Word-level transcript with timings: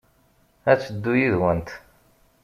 Ad 0.71 0.79
teddu 0.79 1.13
yid-went. 1.19 1.69